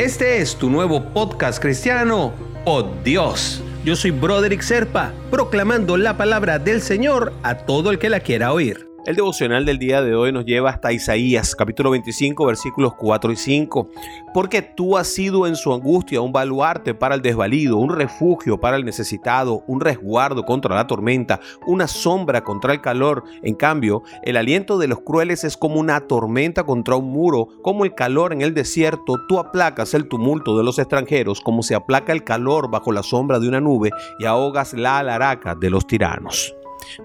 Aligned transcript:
Este 0.00 0.40
es 0.40 0.56
tu 0.56 0.70
nuevo 0.70 1.12
podcast 1.12 1.60
cristiano, 1.60 2.32
Oh 2.64 2.90
Dios. 3.04 3.62
Yo 3.84 3.94
soy 3.94 4.12
Broderick 4.12 4.62
Serpa, 4.62 5.12
proclamando 5.30 5.98
la 5.98 6.16
palabra 6.16 6.58
del 6.58 6.80
Señor 6.80 7.34
a 7.42 7.54
todo 7.66 7.90
el 7.90 7.98
que 7.98 8.08
la 8.08 8.20
quiera 8.20 8.50
oír. 8.54 8.89
El 9.06 9.16
devocional 9.16 9.64
del 9.64 9.78
día 9.78 10.02
de 10.02 10.14
hoy 10.14 10.30
nos 10.30 10.44
lleva 10.44 10.68
hasta 10.68 10.92
Isaías, 10.92 11.56
capítulo 11.56 11.90
25, 11.90 12.44
versículos 12.44 12.92
4 12.96 13.32
y 13.32 13.36
5. 13.36 13.88
Porque 14.34 14.60
tú 14.60 14.98
has 14.98 15.08
sido 15.08 15.46
en 15.46 15.56
su 15.56 15.72
angustia 15.72 16.20
un 16.20 16.32
baluarte 16.32 16.92
para 16.92 17.14
el 17.14 17.22
desvalido, 17.22 17.78
un 17.78 17.96
refugio 17.96 18.60
para 18.60 18.76
el 18.76 18.84
necesitado, 18.84 19.64
un 19.66 19.80
resguardo 19.80 20.44
contra 20.44 20.74
la 20.74 20.86
tormenta, 20.86 21.40
una 21.66 21.86
sombra 21.86 22.44
contra 22.44 22.74
el 22.74 22.82
calor. 22.82 23.24
En 23.42 23.54
cambio, 23.54 24.02
el 24.22 24.36
aliento 24.36 24.76
de 24.76 24.88
los 24.88 25.00
crueles 25.00 25.44
es 25.44 25.56
como 25.56 25.80
una 25.80 26.00
tormenta 26.02 26.64
contra 26.64 26.96
un 26.96 27.10
muro, 27.10 27.48
como 27.62 27.86
el 27.86 27.94
calor 27.94 28.34
en 28.34 28.42
el 28.42 28.52
desierto. 28.52 29.14
Tú 29.26 29.38
aplacas 29.38 29.94
el 29.94 30.08
tumulto 30.08 30.58
de 30.58 30.64
los 30.64 30.78
extranjeros, 30.78 31.40
como 31.40 31.62
se 31.62 31.74
aplaca 31.74 32.12
el 32.12 32.22
calor 32.22 32.70
bajo 32.70 32.92
la 32.92 33.02
sombra 33.02 33.40
de 33.40 33.48
una 33.48 33.62
nube, 33.62 33.92
y 34.18 34.26
ahogas 34.26 34.74
la 34.74 34.98
alaraca 34.98 35.54
de 35.54 35.70
los 35.70 35.86
tiranos. 35.86 36.54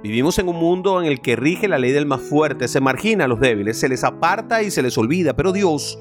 Vivimos 0.03 0.39
en 0.39 0.47
un 0.47 0.57
mundo 0.57 1.01
en 1.01 1.07
el 1.07 1.21
que 1.21 1.35
rige 1.35 1.67
la 1.67 1.77
ley 1.77 1.91
del 1.91 2.05
más 2.05 2.21
fuerte, 2.21 2.67
se 2.67 2.81
margina 2.81 3.25
a 3.25 3.27
los 3.27 3.39
débiles, 3.39 3.79
se 3.79 3.89
les 3.89 4.03
aparta 4.03 4.61
y 4.63 4.71
se 4.71 4.81
les 4.81 4.97
olvida, 4.97 5.35
pero 5.35 5.51
Dios 5.51 5.97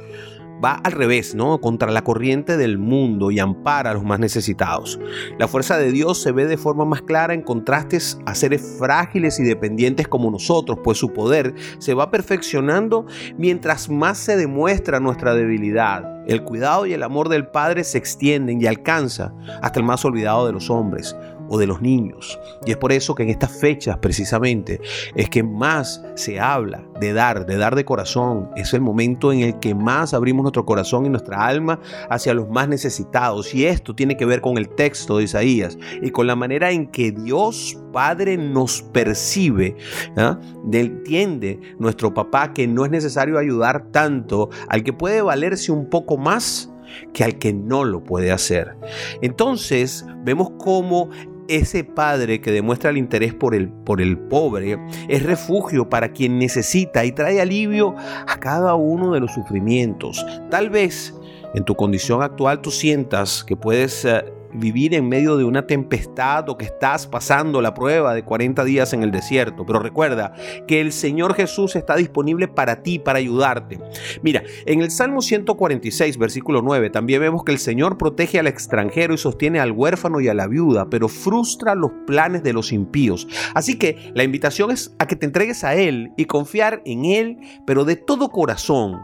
va 0.65 0.75
al 0.85 0.93
revés, 0.93 1.35
¿no? 1.35 1.61
Contra 1.61 1.91
la 1.91 2.05
corriente 2.05 2.57
del 2.57 2.79
mundo 2.79 3.31
y 3.31 3.39
ampara 3.39 3.91
a 3.91 3.95
los 3.95 4.05
más 4.05 4.19
necesitados. 4.19 4.99
La 5.39 5.49
fuerza 5.49 5.77
de 5.77 5.93
Dios 5.93 6.23
se 6.23 6.33
ve 6.33 6.47
de 6.47 6.57
forma 6.57 6.85
más 6.85 7.03
clara 7.03 7.35
en 7.35 7.43
contrastes 7.43 8.19
a 8.27 8.35
seres 8.35 8.77
frágiles 8.79 9.39
y 9.41 9.45
dependientes 9.45 10.09
como 10.09 10.31
nosotros, 10.31 10.79
pues 10.83 10.99
su 10.99 11.13
poder 11.13 11.55
se 11.79 11.95
va 11.95 12.11
perfeccionando 12.11 13.07
mientras 13.37 13.89
más 13.91 14.19
se 14.19 14.37
demuestra 14.37 15.01
nuestra 15.01 15.35
debilidad. 15.35 16.14
El 16.27 16.43
cuidado 16.43 16.87
y 16.87 16.93
el 16.93 17.03
amor 17.03 17.29
del 17.29 17.47
Padre 17.47 17.85
se 17.85 17.99
extienden 17.99 18.61
y 18.61 18.67
alcanza 18.67 19.33
hasta 19.63 19.81
el 19.81 19.87
más 19.87 20.05
olvidado 20.05 20.47
de 20.47 20.53
los 20.53 20.71
hombres 20.71 21.15
o 21.49 21.59
de 21.59 21.67
los 21.67 21.81
niños. 21.81 22.39
Y 22.65 22.71
es 22.71 22.77
por 22.77 22.93
eso 22.93 23.15
que 23.15 23.23
en 23.23 23.31
estas 23.31 23.53
fechas 23.53 23.99
precisamente 23.99 24.81
es 25.15 25.29
que 25.29 25.43
más 25.43 26.03
se 26.15 26.41
habla 26.41 26.83
de 27.01 27.13
dar, 27.13 27.47
de 27.47 27.57
dar 27.57 27.75
de 27.75 27.85
corazón. 27.85 28.51
Es 28.57 28.73
el 28.73 28.81
momento 28.81 29.33
en 29.33 29.41
el 29.41 29.59
que 29.59 29.75
más 29.75 30.15
abrimos 30.15 30.43
nuestro 30.43 30.65
corazón 30.65 31.07
y 31.07 31.11
nuestra 31.11 31.45
alma 31.45 31.81
hacia 32.09 32.35
los 32.35 32.49
más 32.49 32.69
necesitados. 32.69 33.55
Y 33.55 33.67
esto 33.67 33.95
tiene 33.95 34.17
que 34.17 34.25
ver 34.25 34.41
con 34.41 34.59
el 34.59 34.69
texto 34.69 35.19
de 35.19 35.25
Isaías 35.25 35.79
y 36.03 36.11
con 36.11 36.27
la 36.27 36.37
manera 36.37 36.71
en 36.71 36.87
que 36.87 37.13
Dios 37.13 37.79
Padre 37.93 38.37
nos 38.37 38.83
percibe. 38.83 39.77
¿ah? 40.17 40.41
Entiende 40.73 41.61
nuestro 41.79 42.13
papá 42.13 42.53
que 42.53 42.67
no 42.67 42.85
es 42.85 42.91
necesario 42.91 43.39
ayudar 43.39 43.93
tanto 43.93 44.51
al 44.69 44.83
que 44.83 44.93
puede 44.93 45.23
valerse 45.23 45.71
un 45.71 45.89
poco 45.89 46.14
más 46.17 46.71
que 47.13 47.25
al 47.25 47.39
que 47.39 47.53
no 47.53 47.85
lo 47.85 48.05
puede 48.05 48.31
hacer. 48.33 48.77
Entonces 49.23 50.05
vemos 50.25 50.53
cómo 50.59 51.11
ese 51.49 51.85
padre 51.85 52.41
que 52.41 52.51
demuestra 52.51 52.91
el 52.91 52.97
interés 52.97 53.35
por 53.35 53.55
el, 53.55 53.69
por 53.69 54.01
el 54.01 54.19
pobre 54.19 54.79
es 55.09 55.23
refugio 55.23 55.89
para 55.89 56.13
quien 56.13 56.39
necesita 56.39 57.05
y 57.05 57.13
trae 57.13 57.41
alivio 57.41 57.95
a 58.27 58.39
cada 58.39 58.75
uno 58.75 59.13
de 59.13 59.21
los 59.21 59.33
sufrimientos. 59.33 60.25
Tal 60.51 60.71
vez 60.71 61.15
en 61.55 61.65
tu 61.65 61.75
condición 61.75 62.23
actual 62.23 62.61
tú 62.61 62.71
sientas 62.71 63.45
que 63.45 63.57
puedes 63.57 64.05
eh, 64.05 64.25
vivir 64.55 64.95
en 64.95 65.09
medio 65.09 65.37
de 65.37 65.45
una 65.45 65.67
tempestad 65.67 66.49
o 66.49 66.57
que 66.57 66.65
estás 66.65 67.07
pasando 67.07 67.61
la 67.61 67.75
prueba 67.75 68.15
de 68.15 68.25
40 68.25 68.65
días 68.65 68.93
en 68.93 69.03
el 69.03 69.11
desierto. 69.11 69.67
Pero 69.67 69.81
recuerda 69.81 70.33
que 70.67 70.81
el 70.81 70.93
Señor 70.93 71.35
Jesús 71.35 71.77
está 71.77 71.97
disponible 71.97 72.49
para 72.49 72.83
ti, 72.83 72.99
para 72.99 73.19
ayudarte. 73.19 73.81
Mira, 74.23 74.43
en 74.67 74.81
el 74.81 74.91
Salmo 74.91 75.23
146, 75.23 76.19
versículo 76.19 76.63
9, 76.63 76.91
también 76.91 77.21
vemos 77.21 77.45
que 77.45 77.53
el 77.53 77.59
Señor 77.59 77.99
protege 77.99 78.39
al 78.39 78.47
extranjero 78.47 79.15
y 79.15 79.19
sostiene 79.19 79.61
al 79.61 79.73
huérfano 79.73 80.21
y 80.21 80.29
a 80.29 80.35
la 80.35 80.47
viuda, 80.47 80.89
pero 80.89 81.09
frustra 81.09 81.75
los 81.75 81.91
planes 82.07 82.43
de 82.43 82.53
los 82.53 82.73
impíos. 82.73 83.27
Así 83.55 83.79
que 83.79 84.13
la 84.15 84.25
invitación 84.25 84.71
es 84.71 84.95
a 84.99 85.07
que 85.07 85.17
te 85.17 85.27
entregues 85.27 85.65
a 85.65 85.75
Él 85.75 86.13
y 86.17 86.27
confiar 86.27 86.83
en 86.85 87.05
Él, 87.05 87.39
pero 87.67 87.85
de 87.85 87.97
todo 87.97 88.31
corazón. 88.31 89.01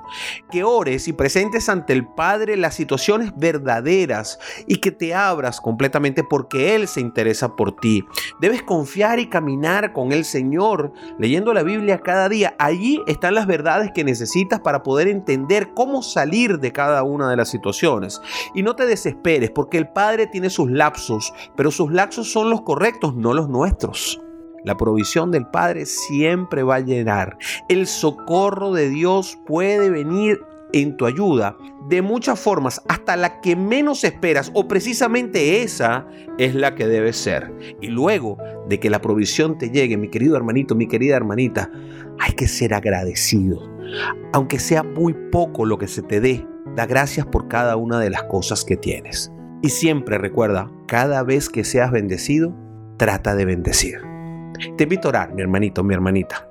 Que 0.50 0.64
ores 0.64 1.08
y 1.08 1.12
presentes 1.12 1.68
ante 1.68 1.92
el 1.92 2.06
Padre 2.06 2.56
las 2.56 2.74
situaciones 2.74 3.32
verdaderas 3.36 4.38
y 4.66 4.76
que 4.76 4.90
te 4.90 5.14
abra 5.14 5.39
completamente 5.60 6.22
porque 6.22 6.74
Él 6.74 6.86
se 6.86 7.00
interesa 7.00 7.56
por 7.56 7.76
ti. 7.76 8.04
Debes 8.40 8.62
confiar 8.62 9.18
y 9.18 9.28
caminar 9.28 9.92
con 9.92 10.12
el 10.12 10.24
Señor, 10.24 10.92
leyendo 11.18 11.54
la 11.54 11.62
Biblia 11.62 12.00
cada 12.00 12.28
día. 12.28 12.54
Allí 12.58 13.00
están 13.06 13.34
las 13.34 13.46
verdades 13.46 13.90
que 13.94 14.04
necesitas 14.04 14.60
para 14.60 14.82
poder 14.82 15.08
entender 15.08 15.72
cómo 15.74 16.02
salir 16.02 16.58
de 16.58 16.72
cada 16.72 17.02
una 17.02 17.30
de 17.30 17.36
las 17.36 17.48
situaciones. 17.48 18.20
Y 18.54 18.62
no 18.62 18.76
te 18.76 18.86
desesperes 18.86 19.50
porque 19.50 19.78
el 19.78 19.88
Padre 19.88 20.26
tiene 20.26 20.50
sus 20.50 20.70
lapsos, 20.70 21.32
pero 21.56 21.70
sus 21.70 21.90
lapsos 21.92 22.30
son 22.30 22.50
los 22.50 22.62
correctos, 22.62 23.14
no 23.14 23.32
los 23.32 23.48
nuestros. 23.48 24.20
La 24.62 24.76
provisión 24.76 25.30
del 25.30 25.46
Padre 25.46 25.86
siempre 25.86 26.62
va 26.62 26.76
a 26.76 26.80
llenar. 26.80 27.38
El 27.68 27.86
socorro 27.86 28.72
de 28.72 28.90
Dios 28.90 29.38
puede 29.46 29.88
venir 29.88 30.40
en 30.72 30.96
tu 30.96 31.06
ayuda 31.06 31.56
de 31.88 32.02
muchas 32.02 32.38
formas, 32.38 32.82
hasta 32.88 33.16
la 33.16 33.40
que 33.40 33.56
menos 33.56 34.04
esperas, 34.04 34.50
o 34.54 34.68
precisamente 34.68 35.62
esa 35.62 36.06
es 36.38 36.54
la 36.54 36.74
que 36.74 36.86
debe 36.86 37.12
ser. 37.12 37.52
Y 37.80 37.88
luego 37.88 38.38
de 38.68 38.78
que 38.78 38.90
la 38.90 39.00
provisión 39.00 39.58
te 39.58 39.70
llegue, 39.70 39.96
mi 39.96 40.08
querido 40.08 40.36
hermanito, 40.36 40.74
mi 40.74 40.86
querida 40.86 41.16
hermanita, 41.16 41.70
hay 42.18 42.32
que 42.34 42.46
ser 42.46 42.74
agradecido. 42.74 43.60
Aunque 44.32 44.58
sea 44.58 44.82
muy 44.82 45.14
poco 45.32 45.64
lo 45.64 45.78
que 45.78 45.88
se 45.88 46.02
te 46.02 46.20
dé, 46.20 46.46
da 46.76 46.86
gracias 46.86 47.26
por 47.26 47.48
cada 47.48 47.76
una 47.76 47.98
de 47.98 48.10
las 48.10 48.24
cosas 48.24 48.64
que 48.64 48.76
tienes. 48.76 49.32
Y 49.62 49.70
siempre 49.70 50.18
recuerda, 50.18 50.70
cada 50.86 51.22
vez 51.22 51.48
que 51.48 51.64
seas 51.64 51.90
bendecido, 51.90 52.54
trata 52.96 53.34
de 53.34 53.44
bendecir. 53.44 53.98
Te 54.76 54.84
invito 54.84 55.08
a 55.08 55.10
orar, 55.10 55.34
mi 55.34 55.42
hermanito, 55.42 55.82
mi 55.82 55.94
hermanita. 55.94 56.46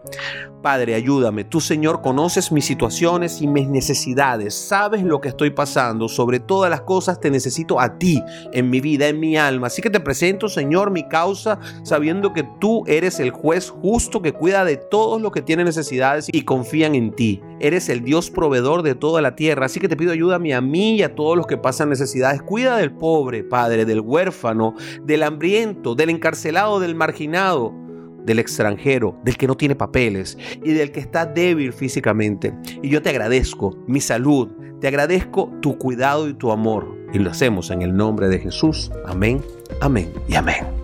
Padre, 0.62 0.94
ayúdame. 0.94 1.46
Tú, 1.46 1.62
Señor, 1.62 2.02
conoces 2.02 2.52
mis 2.52 2.66
situaciones 2.66 3.42
y 3.42 3.48
mis 3.48 3.70
necesidades. 3.70 4.54
Sabes 4.54 5.04
lo 5.04 5.22
que 5.22 5.30
estoy 5.30 5.52
pasando. 5.52 6.10
Sobre 6.10 6.42
todas 6.42 6.70
las 6.70 6.82
cosas 6.82 7.22
te 7.22 7.32
necesito 7.32 7.80
a 7.80 7.98
ti 7.98 8.22
en 8.52 8.70
mi 8.70 8.82
vida, 8.82 9.08
en 9.08 9.22
mi 9.22 9.38
alma. 9.38 9.68
Así 9.68 9.82
que 9.82 9.90
te 9.90 10.02
presento, 10.02 10.50
Señor, 10.50 10.92
mi 10.92 11.08
causa, 11.08 11.60
sabiendo 11.84 12.34
que 12.34 12.44
tú 12.60 12.84
eres 12.88 13.22
el 13.22 13.32
juez 13.32 13.70
justo 13.70 14.22
que 14.22 14.34
cuida 14.34 14.66
de 14.66 14.76
todos 14.76 15.22
los 15.22 15.32
que 15.32 15.42
tienen 15.42 15.66
necesidades 15.66 16.28
y 16.30 16.42
confían 16.42 16.94
en 16.94 17.16
ti. 17.16 17.42
Eres 17.62 17.88
el 17.88 18.04
Dios 18.04 18.30
proveedor 18.30 18.84
de 18.84 18.96
toda 18.96 19.22
la 19.22 19.36
tierra. 19.36 19.68
Así 19.68 19.80
que 19.80 19.88
te 19.88 19.96
pido 19.96 20.12
ayúdame 20.12 20.54
a 20.54 20.60
mí 20.60 20.96
y 20.96 21.04
a 21.04 21.16
todos 21.16 21.38
los 21.38 21.48
que 21.48 21.58
pasan 21.58 21.88
necesidades. 21.88 22.42
Cuida 22.42 22.76
del 22.76 22.92
pobre, 22.92 23.46
Padre, 23.46 23.86
del 23.86 24.02
huérfano, 24.02 24.76
del 25.04 25.24
hambriento, 25.24 25.96
del 25.96 26.10
encarcelado, 26.10 26.82
del 26.82 26.96
marginado 26.96 27.89
del 28.26 28.40
extranjero, 28.40 29.16
del 29.24 29.38
que 29.38 29.48
no 29.48 29.56
tiene 29.56 29.76
papeles 29.76 30.38
y 30.64 30.74
del 30.74 30.92
que 30.92 31.00
está 31.00 31.26
débil 31.26 31.74
físicamente. 31.74 32.54
Y 32.82 32.90
yo 32.90 33.02
te 33.02 33.10
agradezco 33.10 33.78
mi 33.88 34.02
salud, 34.02 34.50
te 34.80 34.88
agradezco 34.88 35.52
tu 35.62 35.78
cuidado 35.78 36.30
y 36.30 36.34
tu 36.34 36.52
amor. 36.52 36.98
Y 37.14 37.20
lo 37.20 37.32
hacemos 37.32 37.72
en 37.72 37.82
el 37.82 37.96
nombre 37.96 38.30
de 38.30 38.40
Jesús. 38.40 38.92
Amén, 39.06 39.42
amén 39.82 40.12
y 40.28 40.36
amén. 40.36 40.80